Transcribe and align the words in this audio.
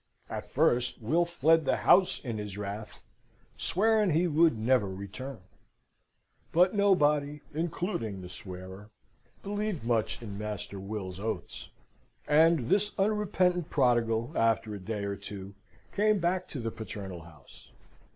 At 0.31 0.49
first, 0.49 0.99
Will 0.99 1.25
fled 1.25 1.63
the 1.63 1.75
house, 1.75 2.19
in 2.23 2.39
his 2.39 2.57
wrath, 2.57 3.05
swearing 3.55 4.09
he 4.09 4.25
would 4.27 4.57
never 4.57 4.87
return. 4.89 5.41
But 6.51 6.73
nobody, 6.73 7.41
including 7.53 8.19
the 8.21 8.27
swearer, 8.27 8.89
believed 9.43 9.83
much 9.83 10.19
in 10.19 10.39
Master 10.39 10.79
Will's 10.79 11.19
oaths; 11.19 11.69
and 12.27 12.67
this 12.67 12.93
unrepentant 12.97 13.69
prodigal, 13.69 14.31
after 14.35 14.73
a 14.73 14.79
day 14.79 15.03
or 15.03 15.15
two, 15.17 15.53
came 15.93 16.17
back 16.17 16.47
to 16.47 16.59
the 16.59 16.71
paternal 16.71 17.21
house. 17.21 17.69